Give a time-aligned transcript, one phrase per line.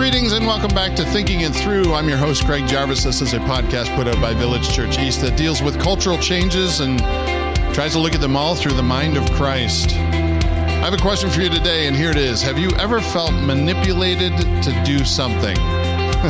[0.00, 1.92] Greetings and welcome back to Thinking It Through.
[1.92, 3.04] I'm your host, Greg Jarvis.
[3.04, 6.80] This is a podcast put out by Village Church East that deals with cultural changes
[6.80, 6.98] and
[7.74, 9.90] tries to look at them all through the mind of Christ.
[9.90, 12.40] I have a question for you today, and here it is.
[12.40, 15.56] Have you ever felt manipulated to do something?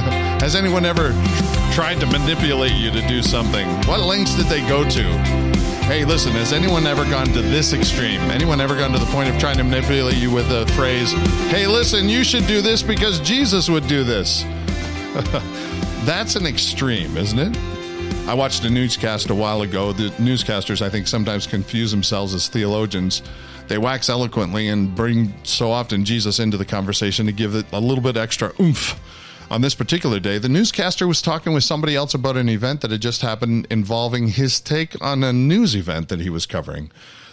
[0.41, 1.11] Has anyone ever
[1.73, 3.69] tried to manipulate you to do something?
[3.87, 5.60] What lengths did they go to?
[5.83, 8.21] Hey, listen, has anyone ever gone to this extreme?
[8.31, 11.13] Anyone ever gone to the point of trying to manipulate you with a phrase,
[11.51, 14.43] hey, listen, you should do this because Jesus would do this?
[16.05, 17.59] That's an extreme, isn't it?
[18.29, 19.93] I watched a newscast a while ago.
[19.93, 23.23] The newscasters, I think, sometimes confuse themselves as theologians.
[23.67, 27.81] They wax eloquently and bring so often Jesus into the conversation to give it a
[27.81, 29.01] little bit extra oomph
[29.51, 32.93] on this particular day, the newscaster was talking with somebody else about an event that
[32.93, 36.91] had just happened involving his take on a news event that he was covering.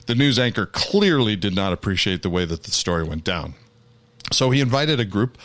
[0.07, 3.53] The news anchor clearly did not appreciate the way that the story went down.
[4.31, 5.37] So he invited a group,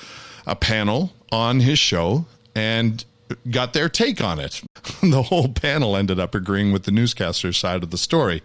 [0.46, 3.04] a panel on his show, and
[3.50, 4.62] got their take on it.
[5.02, 8.42] the whole panel ended up agreeing with the newscaster's side of the story.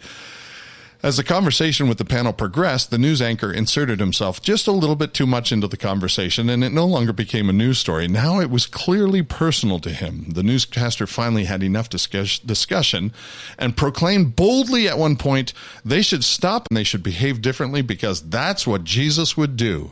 [1.03, 4.95] As the conversation with the panel progressed, the news anchor inserted himself just a little
[4.95, 8.07] bit too much into the conversation, and it no longer became a news story.
[8.07, 10.25] Now it was clearly personal to him.
[10.29, 13.13] The newscaster finally had enough discuss- discussion
[13.59, 15.53] and proclaimed boldly at one point
[15.85, 19.91] they should stop and they should behave differently because that's what Jesus would do.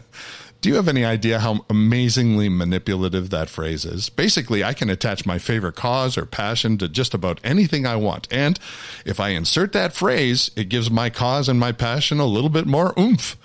[0.62, 4.10] Do you have any idea how amazingly manipulative that phrase is?
[4.10, 8.28] Basically, I can attach my favorite cause or passion to just about anything I want.
[8.30, 8.60] And
[9.06, 12.66] if I insert that phrase, it gives my cause and my passion a little bit
[12.66, 13.38] more oomph.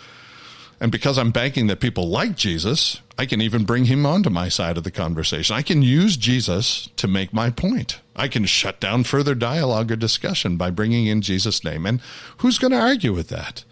[0.81, 4.49] And because I'm banking that people like Jesus, I can even bring him onto my
[4.49, 5.55] side of the conversation.
[5.55, 8.01] I can use Jesus to make my point.
[8.17, 11.87] I can shut down further dialogue or discussion by bringing in Jesus' name.
[11.87, 12.01] And
[12.39, 13.65] who's going to argue with that?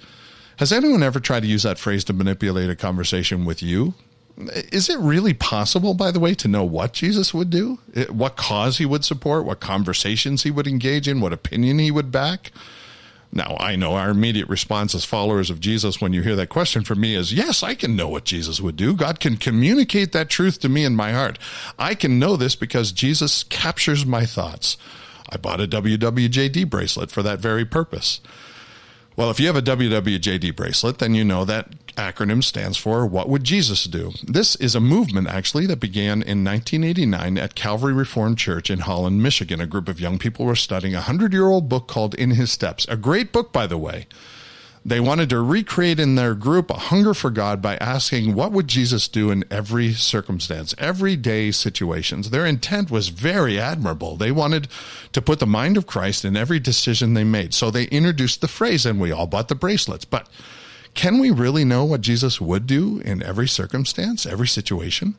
[0.62, 3.94] Has anyone ever tried to use that phrase to manipulate a conversation with you?
[4.38, 7.80] Is it really possible, by the way, to know what Jesus would do?
[8.08, 9.45] What cause he would support?
[9.45, 11.20] What conversations he would engage in?
[11.20, 12.52] What opinion he would back?
[13.33, 16.84] Now, I know our immediate response as followers of Jesus when you hear that question
[16.84, 18.94] from me is yes, I can know what Jesus would do.
[18.94, 21.40] God can communicate that truth to me in my heart.
[21.77, 24.77] I can know this because Jesus captures my thoughts.
[25.29, 28.20] I bought a WWJD bracelet for that very purpose.
[29.14, 33.28] Well, if you have a WWJD bracelet, then you know that acronym stands for What
[33.28, 34.12] Would Jesus Do?
[34.23, 39.23] This is a movement actually that began in 1989 at Calvary Reformed Church in Holland,
[39.23, 39.61] Michigan.
[39.61, 42.50] A group of young people were studying a 100 year old book called In His
[42.50, 42.86] Steps.
[42.89, 44.06] A great book, by the way.
[44.84, 48.66] They wanted to recreate in their group a hunger for God by asking, what would
[48.66, 52.30] Jesus do in every circumstance, everyday situations?
[52.30, 54.16] Their intent was very admirable.
[54.16, 54.66] They wanted
[55.12, 57.54] to put the mind of Christ in every decision they made.
[57.54, 60.04] So they introduced the phrase and we all bought the bracelets.
[60.04, 60.28] But
[60.94, 65.14] can we really know what Jesus would do in every circumstance, every situation?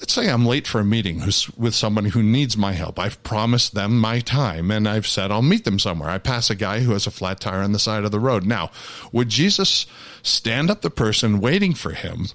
[0.00, 1.22] Let's say I'm late for a meeting
[1.56, 2.98] with somebody who needs my help.
[2.98, 6.10] I've promised them my time and I've said I'll meet them somewhere.
[6.10, 8.46] I pass a guy who has a flat tire on the side of the road.
[8.46, 8.70] Now,
[9.12, 9.86] would Jesus
[10.22, 12.26] stand up the person waiting for him?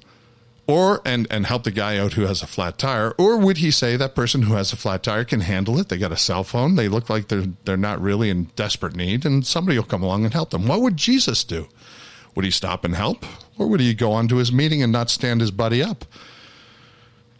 [0.65, 3.69] Or and and help the guy out who has a flat tire, or would he
[3.69, 5.89] say that person who has a flat tire can handle it?
[5.89, 9.25] They got a cell phone, they look like they're they're not really in desperate need,
[9.25, 10.65] and somebody will come along and help them.
[10.65, 11.67] What would Jesus do?
[12.33, 13.25] Would he stop and help,
[13.57, 16.05] or would he go on to his meeting and not stand his buddy up?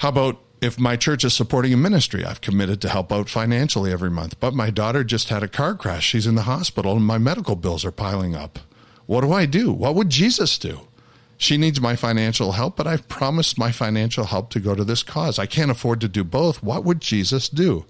[0.03, 3.89] How about if my church is supporting a ministry, I've committed to help out financially
[3.89, 6.05] every month, but my daughter just had a car crash.
[6.05, 8.59] She's in the hospital and my medical bills are piling up.
[9.05, 9.71] What do I do?
[9.71, 10.89] What would Jesus do?
[11.37, 15.03] She needs my financial help, but I've promised my financial help to go to this
[15.03, 15.39] cause.
[15.39, 16.61] I can't afford to do both.
[16.61, 17.85] What would Jesus do?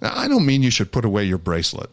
[0.00, 1.90] Now, I don't mean you should put away your bracelet.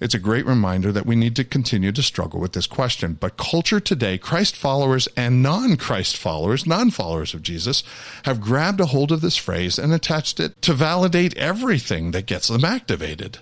[0.00, 3.14] It's a great reminder that we need to continue to struggle with this question.
[3.14, 7.82] But culture today, Christ followers and non Christ followers, non followers of Jesus,
[8.24, 12.48] have grabbed a hold of this phrase and attached it to validate everything that gets
[12.48, 13.38] them activated.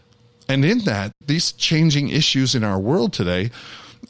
[0.49, 3.51] And in that, these changing issues in our world today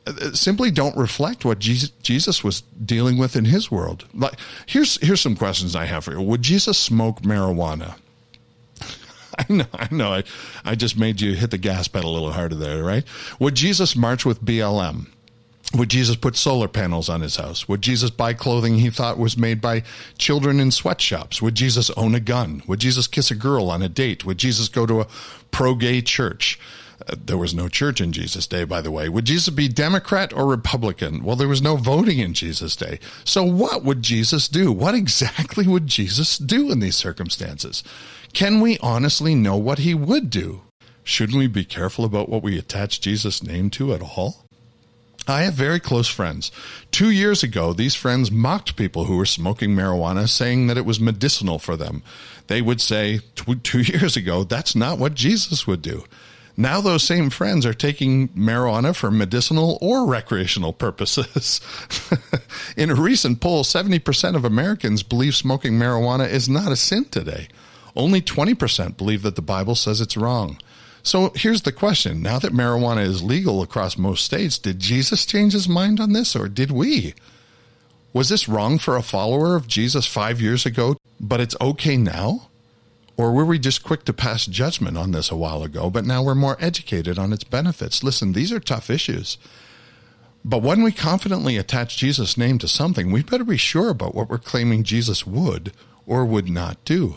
[0.07, 4.07] uh, simply don't reflect what Jesus was dealing with in his world.
[4.15, 4.35] Like
[4.67, 6.21] here's here's some questions I have for you.
[6.21, 7.97] Would Jesus smoke marijuana?
[9.49, 10.13] I know, I know.
[10.13, 10.25] I,
[10.65, 13.05] I just made you hit the gas pedal a little harder there, right?
[13.39, 15.09] Would Jesus march with BLM?
[15.75, 17.69] Would Jesus put solar panels on his house?
[17.69, 19.83] Would Jesus buy clothing he thought was made by
[20.17, 21.43] children in sweatshops?
[21.43, 22.63] Would Jesus own a gun?
[22.67, 24.25] Would Jesus kiss a girl on a date?
[24.25, 25.09] Would Jesus go to a
[25.51, 26.59] pro gay church?
[27.15, 29.09] There was no church in Jesus' day, by the way.
[29.09, 31.23] Would Jesus be Democrat or Republican?
[31.23, 32.99] Well, there was no voting in Jesus' day.
[33.25, 34.73] So, what would Jesus do?
[34.73, 37.85] What exactly would Jesus do in these circumstances?
[38.33, 40.63] Can we honestly know what he would do?
[41.05, 44.47] Shouldn't we be careful about what we attach Jesus' name to at all?
[45.29, 46.53] I have very close friends.
[46.93, 51.01] Two years ago, these friends mocked people who were smoking marijuana, saying that it was
[51.01, 52.03] medicinal for them.
[52.47, 56.05] They would say, two years ago, that's not what Jesus would do.
[56.57, 61.61] Now those same friends are taking marijuana for medicinal or recreational purposes.
[62.77, 67.49] In a recent poll, 70% of Americans believe smoking marijuana is not a sin today.
[67.95, 70.59] Only 20% believe that the Bible says it's wrong.
[71.03, 72.23] So here's the question.
[72.23, 76.35] Now that marijuana is legal across most states, did Jesus change his mind on this
[76.35, 77.15] or did we?
[78.13, 82.49] Was this wrong for a follower of Jesus five years ago, but it's okay now?
[83.17, 86.23] Or were we just quick to pass judgment on this a while ago, but now
[86.23, 88.03] we're more educated on its benefits?
[88.03, 89.39] Listen, these are tough issues.
[90.45, 94.29] But when we confidently attach Jesus' name to something, we better be sure about what
[94.29, 95.73] we're claiming Jesus would
[96.07, 97.17] or would not do.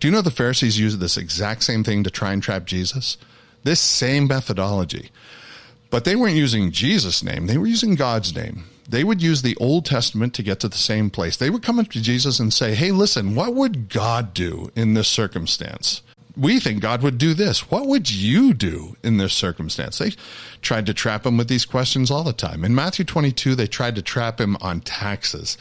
[0.00, 3.16] Do you know the Pharisees used this exact same thing to try and trap Jesus?
[3.62, 5.10] This same methodology.
[5.90, 8.64] But they weren't using Jesus' name, they were using God's name.
[8.88, 11.36] They would use the Old Testament to get to the same place.
[11.36, 14.94] They would come up to Jesus and say, Hey, listen, what would God do in
[14.94, 16.02] this circumstance?
[16.36, 17.70] We think God would do this.
[17.70, 19.98] What would you do in this circumstance?
[19.98, 20.12] They
[20.62, 22.64] tried to trap him with these questions all the time.
[22.64, 25.56] In Matthew 22, they tried to trap him on taxes.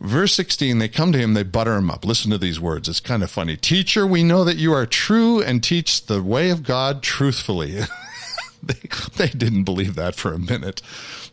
[0.00, 2.04] Verse 16, they come to him, they butter him up.
[2.04, 2.88] Listen to these words.
[2.88, 3.56] It's kind of funny.
[3.56, 7.78] Teacher, we know that you are true and teach the way of God truthfully.
[8.66, 10.82] they, they didn't believe that for a minute,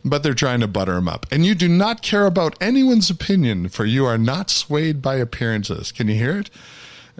[0.04, 1.26] but they're trying to butter him up.
[1.30, 5.92] And you do not care about anyone's opinion, for you are not swayed by appearances.
[5.92, 6.50] Can you hear it?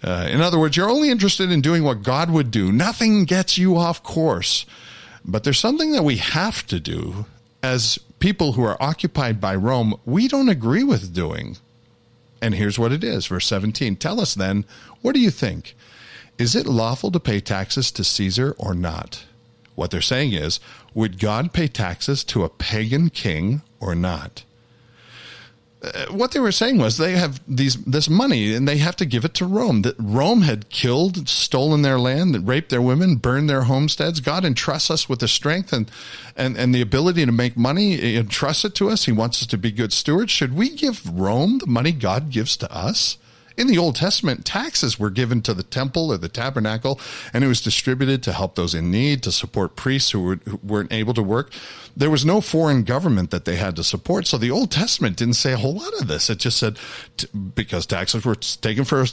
[0.02, 2.72] Uh, in other words, you're only interested in doing what God would do.
[2.72, 4.64] Nothing gets you off course.
[5.24, 7.26] But there's something that we have to do
[7.62, 11.58] as people who are occupied by Rome, we don't agree with doing.
[12.40, 13.96] And here's what it is, verse 17.
[13.96, 14.64] Tell us then,
[15.02, 15.74] what do you think?
[16.38, 19.24] Is it lawful to pay taxes to Caesar or not?
[19.74, 20.60] What they're saying is,
[20.94, 24.44] would God pay taxes to a pagan king or not?
[25.82, 29.06] Uh, what they were saying was they have these this money and they have to
[29.06, 29.80] give it to Rome.
[29.80, 34.20] That Rome had killed, stolen their land, that raped their women, burned their homesteads.
[34.20, 35.90] God entrusts us with the strength and
[36.36, 37.96] and and the ability to make money.
[37.96, 39.06] He entrusts it to us.
[39.06, 40.30] He wants us to be good stewards.
[40.30, 43.16] Should we give Rome the money God gives to us?
[43.60, 46.98] In the Old Testament, taxes were given to the temple or the tabernacle,
[47.34, 50.58] and it was distributed to help those in need, to support priests who, were, who
[50.62, 51.52] weren't able to work.
[51.94, 54.26] There was no foreign government that they had to support.
[54.26, 56.30] So the Old Testament didn't say a whole lot of this.
[56.30, 56.78] It just said
[57.54, 59.04] because taxes were taken for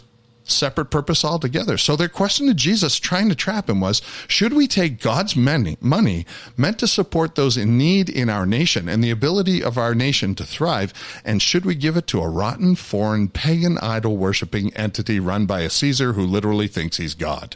[0.52, 1.78] separate purpose altogether.
[1.78, 5.78] So their question to Jesus, trying to trap him, was Should we take God's money,
[5.82, 9.96] money meant to support those in need in our nation and the ability of our
[9.96, 10.94] nation to thrive,
[11.26, 15.62] and should we give it to a rotten, foreign, pagan, idol worshiping entity run by
[15.62, 17.56] a Caesar who literally thinks he's God?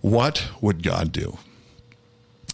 [0.00, 1.38] What would God do?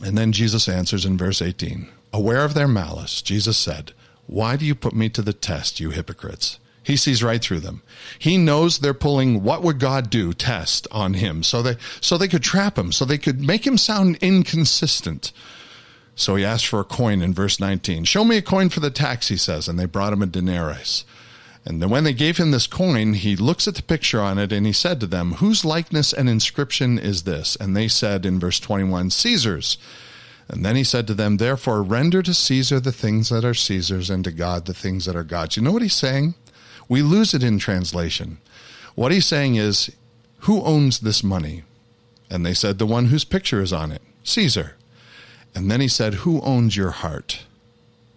[0.05, 3.93] And then Jesus answers in verse 18 Aware of their malice, Jesus said,
[4.27, 6.59] Why do you put me to the test, you hypocrites?
[6.91, 7.83] He sees right through them.
[8.19, 12.27] He knows they're pulling what would God do test on him so they so they
[12.27, 15.33] could trap him, so they could make him sound inconsistent.
[16.17, 18.05] So he asked for a coin in verse 19.
[18.05, 21.05] Show me a coin for the tax, he says, and they brought him a denarius.
[21.65, 24.51] And then when they gave him this coin, he looks at the picture on it
[24.51, 27.55] and he said to them, Whose likeness and inscription is this?
[27.55, 29.79] And they said in verse 21, Caesar's.
[30.49, 34.11] And then he said to them, Therefore render to Caesar the things that are Caesar's
[34.11, 35.57] and to God the things that are God's.
[35.57, 36.35] You know what he's saying?
[36.91, 38.39] We lose it in translation.
[38.97, 39.91] What he's saying is,
[40.41, 41.63] who owns this money?
[42.29, 44.75] And they said, the one whose picture is on it, Caesar.
[45.55, 47.45] And then he said, who owns your heart?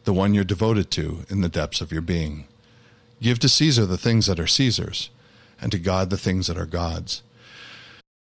[0.05, 2.47] The one you're devoted to in the depths of your being.
[3.21, 5.11] Give to Caesar the things that are Caesar's,
[5.61, 7.21] and to God the things that are God's.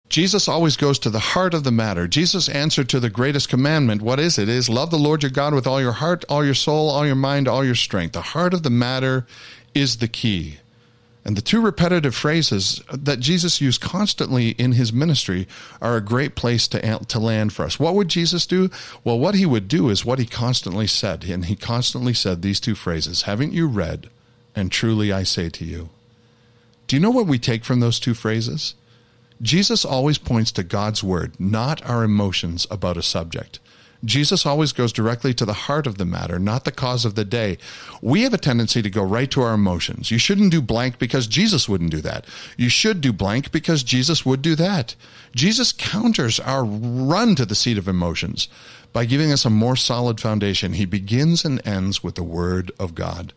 [0.08, 2.08] Jesus always goes to the heart of the matter.
[2.08, 4.00] Jesus answered to the greatest commandment.
[4.00, 4.48] What is it?
[4.48, 4.54] it?
[4.54, 7.14] Is love the Lord your God with all your heart, all your soul, all your
[7.14, 8.12] mind, all your strength.
[8.12, 9.26] The heart of the matter
[9.74, 10.58] is the key.
[11.24, 15.46] And the two repetitive phrases that Jesus used constantly in his ministry
[15.82, 17.78] are a great place to, to land for us.
[17.78, 18.70] What would Jesus do?
[19.04, 21.24] Well, what he would do is what he constantly said.
[21.24, 24.08] And he constantly said these two phrases Haven't you read?
[24.56, 25.90] And truly I say to you.
[26.86, 28.74] Do you know what we take from those two phrases?
[29.42, 33.60] Jesus always points to God's word, not our emotions about a subject.
[34.04, 37.24] Jesus always goes directly to the heart of the matter, not the cause of the
[37.24, 37.58] day.
[38.00, 40.10] We have a tendency to go right to our emotions.
[40.10, 42.24] You shouldn't do blank because Jesus wouldn't do that.
[42.56, 44.94] You should do blank because Jesus would do that.
[45.34, 48.48] Jesus counters our run to the seat of emotions
[48.92, 50.74] by giving us a more solid foundation.
[50.74, 53.32] He begins and ends with the Word of God.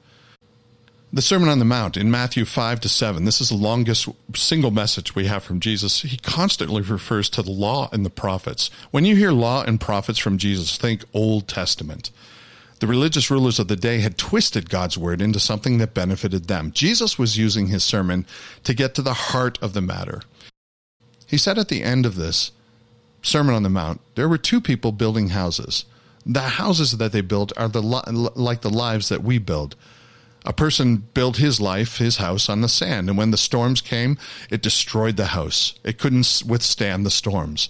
[1.14, 4.72] The Sermon on the Mount in Matthew 5 to 7, this is the longest single
[4.72, 6.04] message we have from Jesus.
[6.04, 8.72] He constantly refers to the law and the prophets.
[8.92, 12.12] When you hear law and prophets from Jesus, think Old Testament.
[12.80, 16.72] The religious rulers of the day had twisted God's word into something that benefited them.
[16.72, 18.26] Jesus was using his sermon
[18.64, 20.22] to get to the heart of the matter.
[21.28, 22.54] He said at the end of this
[23.22, 25.84] Sermon on the Mount, there were two people building houses.
[26.26, 29.76] The houses that they built are the like the lives that we build.
[30.44, 34.18] A person built his life, his house on the sand, and when the storms came,
[34.50, 35.76] it destroyed the house.
[35.84, 37.70] It couldn't withstand the storms.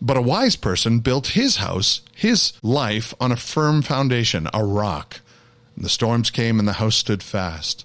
[0.00, 5.20] But a wise person built his house, his life, on a firm foundation, a rock.
[5.74, 7.84] And the storms came and the house stood fast.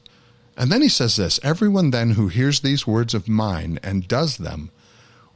[0.58, 4.38] And then he says this Everyone then who hears these words of mine and does
[4.38, 4.70] them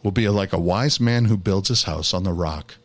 [0.04, 2.75] will be like a wise man who builds his house on the rock.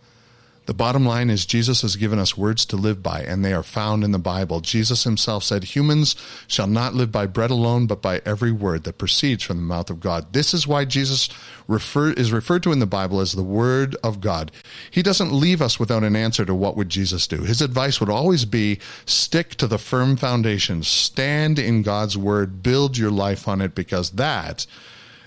[0.71, 3.65] The bottom line is Jesus has given us words to live by, and they are
[3.65, 4.61] found in the Bible.
[4.61, 6.15] Jesus himself said, Humans
[6.47, 9.91] shall not live by bread alone, but by every word that proceeds from the mouth
[9.91, 10.33] of God.
[10.33, 11.29] This is why Jesus
[11.67, 14.53] refer, is referred to in the Bible as the Word of God.
[14.93, 17.39] He doesn't leave us without an answer to what would Jesus do.
[17.39, 22.97] His advice would always be stick to the firm foundation, stand in God's Word, build
[22.97, 24.67] your life on it, because that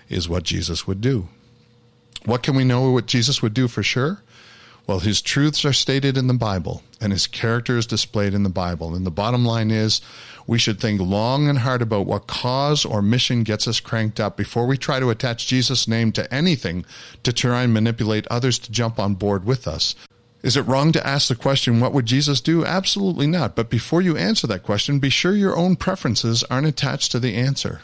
[0.08, 1.28] is what Jesus would do.
[2.24, 4.22] What can we know what Jesus would do for sure?
[4.86, 8.50] Well, his truths are stated in the Bible and his character is displayed in the
[8.50, 8.96] Bible.
[8.96, 10.02] And the bottom line is
[10.46, 14.36] we should think long and hard about what cause or mission gets us cranked up
[14.36, 16.86] before we try to attach Jesus' name to anything
[17.24, 19.96] to try and manipulate others to jump on board with us.
[20.42, 22.66] Is it wrong to ask the question, what would Jesus do?
[22.66, 23.56] Absolutely not.
[23.56, 27.36] But before you answer that question, be sure your own preferences aren't attached to the
[27.36, 27.82] answer.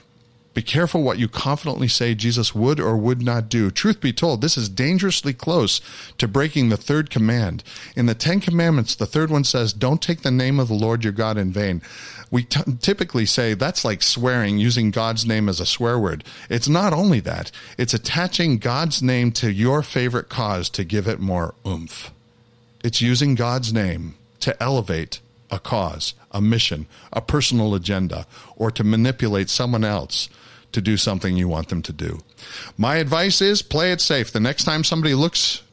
[0.60, 3.72] Be careful what you confidently say Jesus would or would not do.
[3.72, 5.80] Truth be told, this is dangerously close
[6.18, 7.64] to breaking the third command.
[7.96, 11.02] In the Ten Commandments, the third one says, Don't take the name of the Lord
[11.02, 11.82] your God in vain.
[12.30, 16.26] We t- typically say that's like swearing, using God's name as a swear word.
[16.50, 21.22] It's not only that, it's attaching God's name to your favorite cause to give it
[21.22, 22.12] more oomph.
[22.84, 28.84] It's using God's name to elevate a cause, a mission, a personal agenda, or to
[28.84, 30.28] manipulate someone else
[30.72, 32.20] to do something you want them to do.
[32.78, 34.32] My advice is play it safe.
[34.32, 35.64] The next time somebody looks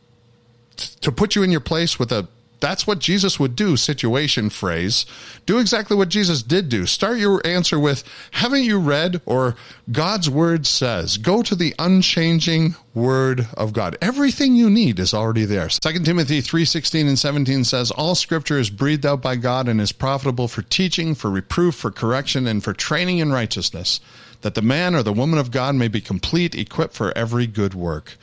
[1.00, 2.28] to put you in your place with a
[2.60, 5.04] that's what Jesus would do situation phrase.
[5.44, 6.86] Do exactly what Jesus did do.
[6.86, 9.20] Start your answer with, haven't you read?
[9.26, 9.56] Or
[9.90, 11.18] God's word says.
[11.18, 13.98] Go to the unchanging word of God.
[14.00, 15.68] Everything you need is already there.
[15.68, 19.92] 2 Timothy 3:16 and 17 says, All scripture is breathed out by God and is
[19.92, 24.00] profitable for teaching, for reproof, for correction, and for training in righteousness,
[24.40, 27.74] that the man or the woman of God may be complete, equipped for every good
[27.74, 28.16] work.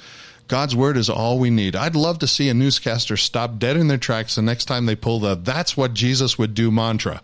[0.48, 1.76] God's word is all we need.
[1.76, 4.96] I'd love to see a newscaster stop dead in their tracks the next time they
[4.96, 7.22] pull the that's what Jesus would do mantra.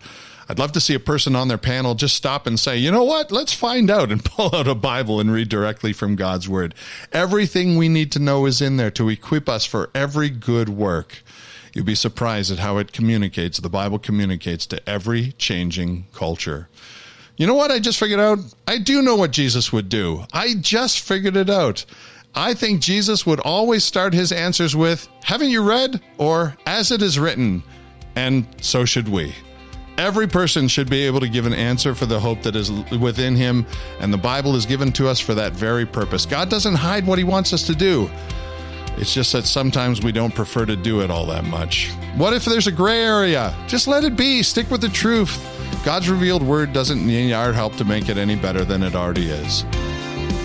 [0.48, 3.04] I'd love to see a person on their panel just stop and say, you know
[3.04, 3.30] what?
[3.30, 6.74] Let's find out and pull out a Bible and read directly from God's word.
[7.12, 11.22] Everything we need to know is in there to equip us for every good work.
[11.72, 16.68] You'd be surprised at how it communicates, the Bible communicates to every changing culture.
[17.36, 18.40] You know what I just figured out?
[18.66, 20.24] I do know what Jesus would do.
[20.32, 21.84] I just figured it out.
[22.34, 26.00] I think Jesus would always start his answers with, Haven't you read?
[26.18, 27.62] or As it is written.
[28.16, 29.34] And so should we.
[29.98, 33.36] Every person should be able to give an answer for the hope that is within
[33.36, 33.66] him,
[34.00, 36.24] and the Bible is given to us for that very purpose.
[36.24, 38.08] God doesn't hide what he wants us to do.
[38.96, 41.90] It's just that sometimes we don't prefer to do it all that much.
[42.16, 43.54] What if there's a gray area?
[43.66, 44.42] Just let it be.
[44.42, 45.38] Stick with the truth.
[45.84, 49.28] God's revealed word doesn't need our help to make it any better than it already
[49.28, 49.64] is.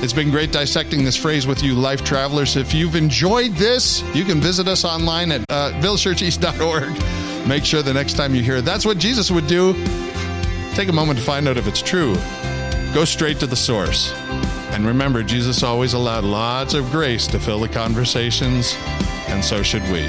[0.04, 2.56] It's been great dissecting this phrase with you, life travelers.
[2.56, 7.48] If you've enjoyed this, you can visit us online at uh, villagechurcheast.org.
[7.48, 9.74] Make sure the next time you hear that's what Jesus would do,
[10.74, 12.16] take a moment to find out if it's true.
[12.94, 14.14] Go straight to the source.
[14.72, 18.76] And remember, Jesus always allowed lots of grace to fill the conversations,
[19.28, 20.06] and so should we.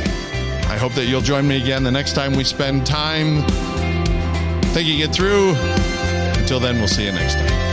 [0.68, 3.46] I hope that you'll join me again the next time we spend time
[4.72, 5.54] thinking it through.
[6.40, 7.65] Until then, we'll see you next time.